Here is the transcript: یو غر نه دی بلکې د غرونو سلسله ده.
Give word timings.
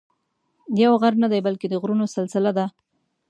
یو 0.83 0.93
غر 1.01 1.13
نه 1.23 1.27
دی 1.31 1.39
بلکې 1.47 1.67
د 1.69 1.73
غرونو 1.81 2.05
سلسله 2.17 2.51
ده. 2.57 2.65